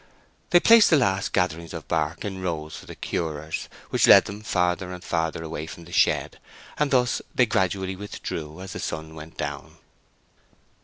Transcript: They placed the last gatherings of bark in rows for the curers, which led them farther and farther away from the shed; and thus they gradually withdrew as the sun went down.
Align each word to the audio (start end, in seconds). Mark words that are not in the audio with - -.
They 0.49 0.59
placed 0.59 0.89
the 0.89 0.97
last 0.97 1.31
gatherings 1.31 1.75
of 1.75 1.87
bark 1.87 2.25
in 2.25 2.41
rows 2.41 2.75
for 2.75 2.87
the 2.87 2.95
curers, 2.95 3.69
which 3.91 4.07
led 4.07 4.25
them 4.25 4.41
farther 4.41 4.91
and 4.91 5.03
farther 5.03 5.43
away 5.43 5.67
from 5.67 5.85
the 5.85 5.91
shed; 5.91 6.39
and 6.79 6.89
thus 6.89 7.21
they 7.35 7.45
gradually 7.45 7.95
withdrew 7.95 8.61
as 8.61 8.73
the 8.73 8.79
sun 8.79 9.13
went 9.13 9.37
down. 9.37 9.75